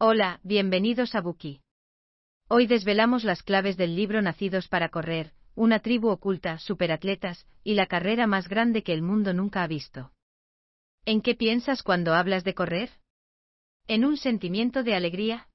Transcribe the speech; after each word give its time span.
Hola, 0.00 0.38
bienvenidos 0.44 1.16
a 1.16 1.20
Buki. 1.20 1.60
Hoy 2.46 2.68
desvelamos 2.68 3.24
las 3.24 3.42
claves 3.42 3.76
del 3.76 3.96
libro 3.96 4.22
Nacidos 4.22 4.68
para 4.68 4.90
Correr, 4.90 5.32
una 5.56 5.80
tribu 5.80 6.10
oculta, 6.10 6.60
superatletas, 6.60 7.48
y 7.64 7.74
la 7.74 7.86
carrera 7.86 8.28
más 8.28 8.46
grande 8.46 8.84
que 8.84 8.92
el 8.92 9.02
mundo 9.02 9.34
nunca 9.34 9.64
ha 9.64 9.66
visto. 9.66 10.12
¿En 11.04 11.20
qué 11.20 11.34
piensas 11.34 11.82
cuando 11.82 12.14
hablas 12.14 12.44
de 12.44 12.54
correr? 12.54 12.90
¿En 13.88 14.04
un 14.04 14.16
sentimiento 14.16 14.84
de 14.84 14.94
alegría? 14.94 15.48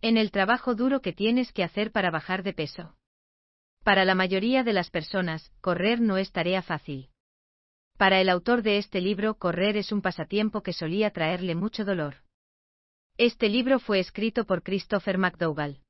¿En 0.00 0.16
el 0.16 0.32
trabajo 0.32 0.74
duro 0.74 1.00
que 1.00 1.12
tienes 1.12 1.52
que 1.52 1.62
hacer 1.62 1.92
para 1.92 2.10
bajar 2.10 2.42
de 2.42 2.54
peso? 2.54 2.96
Para 3.84 4.04
la 4.04 4.16
mayoría 4.16 4.64
de 4.64 4.72
las 4.72 4.90
personas, 4.90 5.52
correr 5.60 6.00
no 6.00 6.16
es 6.16 6.32
tarea 6.32 6.62
fácil. 6.62 7.10
Para 7.96 8.20
el 8.20 8.28
autor 8.28 8.62
de 8.62 8.78
este 8.78 9.00
libro, 9.00 9.36
correr 9.36 9.76
es 9.76 9.92
un 9.92 10.02
pasatiempo 10.02 10.64
que 10.64 10.72
solía 10.72 11.12
traerle 11.12 11.54
mucho 11.54 11.84
dolor. 11.84 12.16
Este 13.18 13.48
libro 13.50 13.78
fue 13.78 13.98
escrito 14.00 14.46
por 14.46 14.62
Christopher 14.62 15.18
McDougall. 15.18 15.80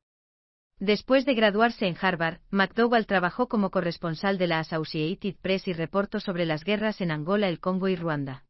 Después 0.80 1.24
de 1.24 1.34
graduarse 1.34 1.86
en 1.86 1.96
Harvard, 2.00 2.40
McDougall 2.50 3.06
trabajó 3.06 3.46
como 3.46 3.70
corresponsal 3.70 4.38
de 4.38 4.48
la 4.48 4.58
Associated 4.58 5.36
Press 5.40 5.68
y 5.68 5.72
reportó 5.72 6.18
sobre 6.18 6.44
las 6.44 6.64
guerras 6.64 7.00
en 7.00 7.12
Angola, 7.12 7.48
el 7.48 7.60
Congo 7.60 7.86
y 7.86 7.94
Ruanda. 7.94 8.44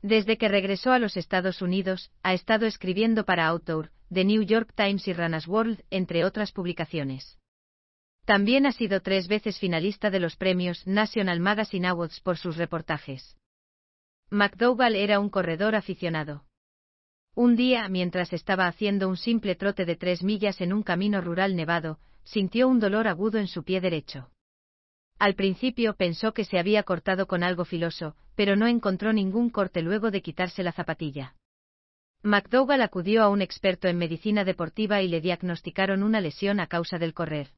Desde 0.00 0.38
que 0.38 0.48
regresó 0.48 0.92
a 0.92 0.98
los 0.98 1.18
Estados 1.18 1.60
Unidos, 1.60 2.10
ha 2.22 2.32
estado 2.32 2.64
escribiendo 2.64 3.26
para 3.26 3.46
Outdoor, 3.46 3.92
The 4.12 4.24
New 4.24 4.42
York 4.42 4.72
Times 4.74 5.06
y 5.06 5.12
Runner's 5.12 5.46
World, 5.46 5.84
entre 5.90 6.24
otras 6.24 6.52
publicaciones. 6.52 7.38
También 8.24 8.64
ha 8.64 8.72
sido 8.72 9.00
tres 9.00 9.28
veces 9.28 9.58
finalista 9.58 10.08
de 10.08 10.20
los 10.20 10.36
premios 10.36 10.86
National 10.86 11.40
Magazine 11.40 11.88
Awards 11.88 12.20
por 12.20 12.38
sus 12.38 12.56
reportajes. 12.56 13.36
McDougall 14.30 14.96
era 14.96 15.20
un 15.20 15.28
corredor 15.28 15.74
aficionado. 15.74 16.46
Un 17.34 17.56
día, 17.56 17.88
mientras 17.88 18.32
estaba 18.32 18.66
haciendo 18.66 19.08
un 19.08 19.16
simple 19.16 19.54
trote 19.54 19.86
de 19.86 19.96
tres 19.96 20.22
millas 20.22 20.60
en 20.60 20.72
un 20.72 20.82
camino 20.82 21.22
rural 21.22 21.56
nevado, 21.56 21.98
sintió 22.24 22.68
un 22.68 22.78
dolor 22.78 23.08
agudo 23.08 23.38
en 23.38 23.46
su 23.46 23.64
pie 23.64 23.80
derecho. 23.80 24.30
Al 25.18 25.34
principio 25.34 25.94
pensó 25.94 26.34
que 26.34 26.44
se 26.44 26.58
había 26.58 26.82
cortado 26.82 27.26
con 27.26 27.42
algo 27.42 27.64
filoso, 27.64 28.16
pero 28.34 28.54
no 28.54 28.66
encontró 28.66 29.12
ningún 29.12 29.48
corte 29.48 29.80
luego 29.80 30.10
de 30.10 30.20
quitarse 30.20 30.62
la 30.62 30.72
zapatilla. 30.72 31.34
McDougall 32.22 32.82
acudió 32.82 33.22
a 33.22 33.28
un 33.30 33.40
experto 33.40 33.88
en 33.88 33.98
medicina 33.98 34.44
deportiva 34.44 35.00
y 35.00 35.08
le 35.08 35.20
diagnosticaron 35.20 36.02
una 36.02 36.20
lesión 36.20 36.60
a 36.60 36.66
causa 36.66 36.98
del 36.98 37.14
correr. 37.14 37.48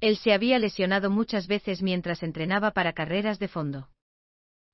Él 0.00 0.16
se 0.16 0.32
había 0.32 0.58
lesionado 0.58 1.10
muchas 1.10 1.46
veces 1.46 1.80
mientras 1.80 2.22
entrenaba 2.22 2.72
para 2.72 2.92
carreras 2.92 3.38
de 3.38 3.48
fondo. 3.48 3.88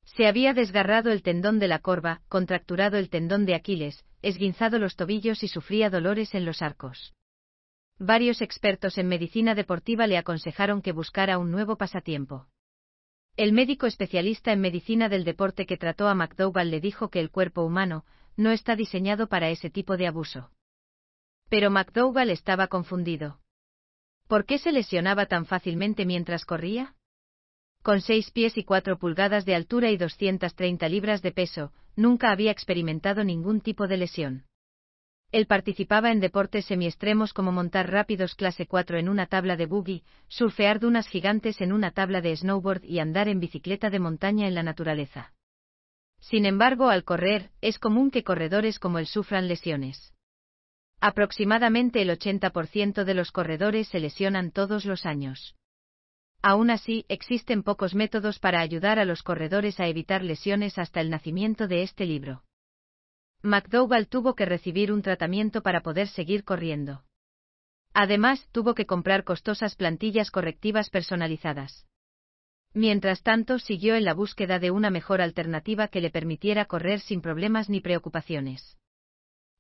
Se 0.07 0.27
había 0.27 0.55
desgarrado 0.55 1.13
el 1.13 1.23
tendón 1.23 1.59
de 1.59 1.69
la 1.69 1.81
corva, 1.81 2.23
contracturado 2.29 2.97
el 2.97 3.11
tendón 3.11 3.45
de 3.45 3.55
Aquiles, 3.55 4.05
esguinzado 4.23 4.79
los 4.79 4.97
tobillos 4.97 5.43
y 5.43 5.49
sufría 5.49 5.91
dolores 5.91 6.35
en 6.35 6.45
los 6.45 6.63
arcos. 6.63 7.13
Varios 7.99 8.41
expertos 8.41 8.99
en 8.99 9.09
medicina 9.09 9.55
deportiva 9.55 10.07
le 10.07 10.17
aconsejaron 10.17 10.81
que 10.83 10.93
buscara 10.93 11.39
un 11.39 11.51
nuevo 11.51 11.77
pasatiempo. 11.77 12.47
El 13.37 13.53
médico 13.53 13.87
especialista 13.87 14.53
en 14.53 14.61
medicina 14.61 15.09
del 15.09 15.25
deporte 15.25 15.67
que 15.67 15.77
trató 15.77 16.09
a 16.09 16.15
McDougall 16.15 16.71
le 16.71 16.81
dijo 16.81 17.11
que 17.11 17.21
el 17.21 17.31
cuerpo 17.31 17.63
humano 17.63 18.05
no 18.37 18.51
está 18.51 18.77
diseñado 18.77 19.29
para 19.29 19.51
ese 19.51 19.71
tipo 19.71 19.97
de 19.97 20.07
abuso. 20.07 20.51
Pero 21.49 21.71
McDougall 21.71 22.31
estaba 22.31 22.69
confundido. 22.69 23.41
¿Por 24.27 24.45
qué 24.45 24.59
se 24.59 24.73
lesionaba 24.73 25.27
tan 25.27 25.47
fácilmente 25.47 26.05
mientras 26.05 26.45
corría? 26.45 26.96
Con 27.87 28.01
seis 28.01 28.33
pies 28.33 28.59
y 28.59 28.65
cuatro 28.65 28.99
pulgadas 28.99 29.45
de 29.45 29.55
altura 29.55 29.93
y 29.93 29.97
230 29.97 30.89
libras 30.89 31.23
de 31.23 31.31
peso, 31.31 31.71
nunca 31.95 32.33
había 32.33 32.51
experimentado 32.51 33.23
ningún 33.23 33.61
tipo 33.61 33.87
de 33.87 33.97
lesión. 33.97 34.45
Él 35.31 35.47
participaba 35.47 36.11
en 36.11 36.19
deportes 36.19 36.65
semiextremos 36.65 37.33
como 37.33 37.53
montar 37.53 37.89
rápidos 37.89 38.35
clase 38.35 38.67
4 38.67 38.99
en 38.99 39.09
una 39.09 39.27
tabla 39.27 39.55
de 39.55 39.67
buggy, 39.67 40.03
surfear 40.27 40.81
dunas 40.81 41.07
gigantes 41.07 41.61
en 41.61 41.73
una 41.73 41.93
tabla 41.93 42.21
de 42.21 42.37
snowboard 42.37 42.83
y 42.83 42.99
andar 42.99 43.29
en 43.29 43.39
bicicleta 43.39 43.89
de 43.89 44.01
montaña 44.01 44.49
en 44.49 44.57
la 44.57 44.65
naturaleza. 44.65 45.33
Sin 46.19 46.45
embargo, 46.45 46.89
al 46.89 47.05
correr, 47.05 47.53
es 47.61 47.79
común 47.79 48.11
que 48.11 48.25
corredores 48.25 48.81
como 48.81 48.99
él 48.99 49.07
sufran 49.07 49.47
lesiones. 49.47 50.13
Aproximadamente 51.01 52.03
el 52.03 52.11
80% 52.11 53.05
de 53.05 53.15
los 53.15 53.31
corredores 53.31 53.87
se 53.87 54.01
lesionan 54.01 54.51
todos 54.51 54.87
los 54.87 55.07
años. 55.07 55.55
Aún 56.43 56.71
así, 56.71 57.05
existen 57.09 57.63
pocos 57.63 57.95
métodos 57.95 58.39
para 58.39 58.61
ayudar 58.61 58.99
a 58.99 59.05
los 59.05 59.23
corredores 59.23 59.81
a 59.81 59.87
evitar 59.89 60.23
lesiones 60.23 60.79
hasta 60.79 61.01
el 61.01 61.11
nacimiento 61.11 61.67
de 61.67 61.83
este 61.83 62.07
libro. 62.07 62.45
McDougall 63.43 64.09
tuvo 64.09 64.35
que 64.35 64.45
recibir 64.45 64.93
un 64.93 65.03
tratamiento 65.03 65.63
para 65.63 65.83
poder 65.83 66.09
seguir 66.09 66.45
corriendo. 66.45 67.05
Además, 67.95 68.47
tuvo 68.53 68.75
que 68.75 68.87
comprar 68.87 69.25
costosas 69.25 69.75
plantillas 69.75 70.31
correctivas 70.31 70.91
personalizadas. 70.91 71.87
Mientras 72.75 73.23
tanto, 73.23 73.59
siguió 73.59 73.95
en 73.95 74.05
la 74.05 74.13
búsqueda 74.13 74.59
de 74.59 74.71
una 74.71 74.91
mejor 74.91 75.23
alternativa 75.23 75.89
que 75.89 76.03
le 76.03 76.11
permitiera 76.11 76.67
correr 76.67 77.01
sin 77.01 77.23
problemas 77.23 77.71
ni 77.71 77.81
preocupaciones. 77.81 78.77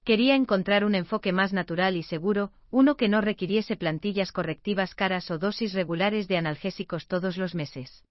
Quería 0.06 0.36
encontrar 0.36 0.84
un 0.84 0.94
enfoque 0.94 1.32
más 1.32 1.52
natural 1.52 1.96
y 1.96 2.04
seguro, 2.04 2.52
uno 2.70 2.96
que 2.96 3.08
no 3.08 3.20
requiriese 3.20 3.74
plantillas 3.74 4.30
correctivas 4.30 4.94
caras 4.94 5.32
o 5.32 5.38
dosis 5.38 5.72
regulares 5.72 6.28
de 6.28 6.36
analgésicos 6.36 7.08
todos 7.08 7.36
los 7.36 7.56
meses. 7.56 8.04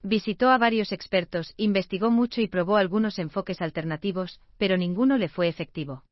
Visitó 0.00 0.48
a 0.48 0.58
varios 0.58 0.92
expertos, 0.92 1.54
investigó 1.56 2.12
mucho 2.12 2.40
y 2.40 2.46
probó 2.46 2.76
algunos 2.76 3.18
enfoques 3.18 3.60
alternativos, 3.60 4.40
pero 4.58 4.76
ninguno 4.76 5.18
le 5.18 5.28
fue 5.28 5.48
efectivo. 5.48 6.04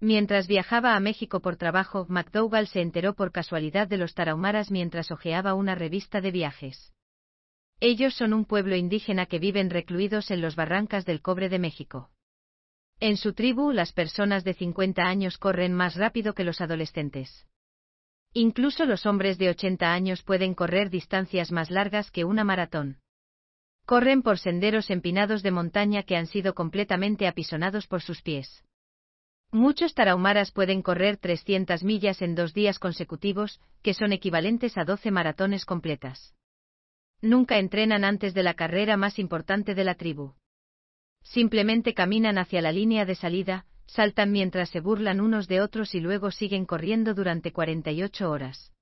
Mientras 0.00 0.48
viajaba 0.48 0.96
a 0.96 1.00
México 1.00 1.40
por 1.40 1.56
trabajo, 1.56 2.04
McDougall 2.10 2.66
se 2.66 2.82
enteró 2.82 3.14
por 3.14 3.32
casualidad 3.32 3.88
de 3.88 3.96
los 3.96 4.12
tarahumaras 4.12 4.70
mientras 4.70 5.10
hojeaba 5.10 5.54
una 5.54 5.74
revista 5.74 6.20
de 6.20 6.30
viajes. 6.30 6.92
Ellos 7.80 8.12
son 8.12 8.34
un 8.34 8.44
pueblo 8.44 8.76
indígena 8.76 9.24
que 9.24 9.38
viven 9.38 9.70
recluidos 9.70 10.30
en 10.30 10.42
los 10.42 10.56
barrancas 10.56 11.06
del 11.06 11.22
cobre 11.22 11.48
de 11.48 11.58
México. 11.58 12.10
En 13.00 13.16
su 13.16 13.32
tribu, 13.32 13.72
las 13.72 13.92
personas 13.92 14.44
de 14.44 14.52
50 14.52 15.02
años 15.02 15.38
corren 15.38 15.72
más 15.72 15.96
rápido 15.96 16.34
que 16.34 16.44
los 16.44 16.60
adolescentes. 16.60 17.46
Incluso 18.34 18.84
los 18.84 19.06
hombres 19.06 19.38
de 19.38 19.48
80 19.48 19.90
años 19.90 20.22
pueden 20.22 20.54
correr 20.54 20.90
distancias 20.90 21.50
más 21.50 21.70
largas 21.70 22.10
que 22.10 22.24
una 22.24 22.44
maratón. 22.44 22.98
Corren 23.86 24.22
por 24.22 24.38
senderos 24.38 24.90
empinados 24.90 25.42
de 25.42 25.50
montaña 25.50 26.02
que 26.02 26.14
han 26.14 26.26
sido 26.26 26.54
completamente 26.54 27.26
apisonados 27.26 27.86
por 27.86 28.02
sus 28.02 28.20
pies. 28.20 28.64
Muchos 29.50 29.94
tarahumaras 29.94 30.52
pueden 30.52 30.82
correr 30.82 31.16
300 31.16 31.82
millas 31.82 32.20
en 32.20 32.34
dos 32.34 32.52
días 32.52 32.78
consecutivos, 32.78 33.60
que 33.82 33.94
son 33.94 34.12
equivalentes 34.12 34.76
a 34.76 34.84
12 34.84 35.10
maratones 35.10 35.64
completas. 35.64 36.34
Nunca 37.22 37.58
entrenan 37.58 38.04
antes 38.04 38.34
de 38.34 38.42
la 38.42 38.54
carrera 38.54 38.98
más 38.98 39.18
importante 39.18 39.74
de 39.74 39.84
la 39.84 39.94
tribu. 39.94 40.34
Simplemente 41.22 41.94
caminan 41.94 42.38
hacia 42.38 42.62
la 42.62 42.72
línea 42.72 43.04
de 43.04 43.14
salida, 43.14 43.66
saltan 43.86 44.32
mientras 44.32 44.70
se 44.70 44.80
burlan 44.80 45.20
unos 45.20 45.48
de 45.48 45.60
otros 45.60 45.94
y 45.94 46.00
luego 46.00 46.30
siguen 46.30 46.64
corriendo 46.66 47.14
durante 47.14 47.52
48 47.52 48.30
horas. 48.30 48.72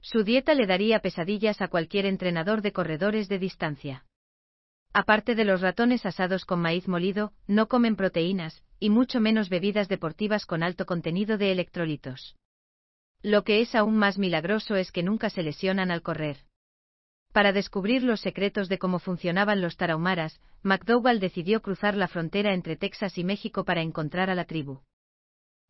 Su 0.00 0.24
dieta 0.24 0.54
le 0.54 0.66
daría 0.66 1.00
pesadillas 1.00 1.62
a 1.62 1.68
cualquier 1.68 2.06
entrenador 2.06 2.60
de 2.60 2.72
corredores 2.72 3.28
de 3.28 3.38
distancia. 3.38 4.04
Aparte 4.92 5.34
de 5.34 5.44
los 5.44 5.60
ratones 5.60 6.04
asados 6.04 6.44
con 6.44 6.60
maíz 6.60 6.88
molido, 6.88 7.32
no 7.46 7.68
comen 7.68 7.96
proteínas, 7.96 8.62
y 8.78 8.90
mucho 8.90 9.20
menos 9.20 9.48
bebidas 9.48 9.88
deportivas 9.88 10.44
con 10.44 10.62
alto 10.62 10.84
contenido 10.86 11.38
de 11.38 11.52
electrolitos. 11.52 12.36
Lo 13.22 13.44
que 13.44 13.60
es 13.60 13.74
aún 13.74 13.96
más 13.96 14.18
milagroso 14.18 14.76
es 14.76 14.90
que 14.90 15.02
nunca 15.02 15.30
se 15.30 15.42
lesionan 15.42 15.90
al 15.90 16.02
correr. 16.02 16.38
Para 17.32 17.52
descubrir 17.52 18.02
los 18.02 18.20
secretos 18.20 18.68
de 18.68 18.78
cómo 18.78 18.98
funcionaban 18.98 19.62
los 19.62 19.78
tarahumaras, 19.78 20.38
McDougall 20.62 21.18
decidió 21.18 21.62
cruzar 21.62 21.96
la 21.96 22.06
frontera 22.06 22.52
entre 22.52 22.76
Texas 22.76 23.16
y 23.16 23.24
México 23.24 23.64
para 23.64 23.80
encontrar 23.80 24.28
a 24.28 24.34
la 24.34 24.44
tribu. 24.44 24.82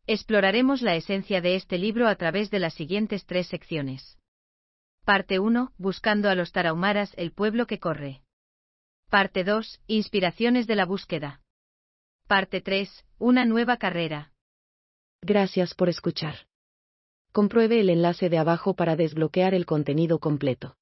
Exploraremos 0.05 0.81
la 0.81 0.95
esencia 0.95 1.39
de 1.39 1.55
este 1.55 1.77
libro 1.77 2.09
a 2.09 2.15
través 2.15 2.51
de 2.51 2.59
las 2.59 2.73
siguientes 2.73 3.25
tres 3.25 3.47
secciones. 3.47 4.17
Parte 5.05 5.39
1. 5.39 5.71
Buscando 5.77 6.29
a 6.29 6.35
los 6.35 6.51
tarahumaras, 6.51 7.13
el 7.15 7.31
pueblo 7.31 7.65
que 7.65 7.79
corre. 7.79 8.21
Parte 9.09 9.45
2. 9.45 9.81
Inspiraciones 9.87 10.67
de 10.67 10.75
la 10.75 10.85
búsqueda. 10.85 11.41
Parte 12.27 12.59
3. 12.59 13.05
Una 13.19 13.45
nueva 13.45 13.77
carrera. 13.77 14.33
Gracias 15.21 15.73
por 15.73 15.87
escuchar. 15.87 16.35
Compruebe 17.31 17.79
el 17.79 17.89
enlace 17.89 18.29
de 18.29 18.37
abajo 18.37 18.75
para 18.75 18.97
desbloquear 18.97 19.53
el 19.53 19.65
contenido 19.65 20.19
completo. 20.19 20.75